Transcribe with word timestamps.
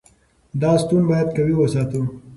دا 0.61 0.71
ستون 0.81 1.01
باید 1.09 1.27
قوي 1.37 1.53
وساتو. 1.57 2.01